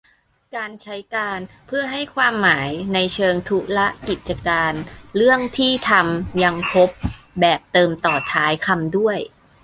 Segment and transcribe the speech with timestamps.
[0.55, 4.73] การใช้ "การ" เพื่อให้ความหมายในเชิง ธุระ กิจการ
[5.15, 6.89] เรื่องที่ทำ ยังพบ
[7.39, 9.17] แบบเติมต่อท้ายคำด้วย